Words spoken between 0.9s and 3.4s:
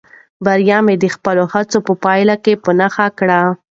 د خپلو هڅو په پایله کې په نښه کړه.